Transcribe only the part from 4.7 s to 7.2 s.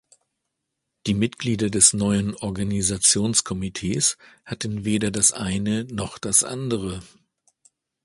weder das eine noch das andere.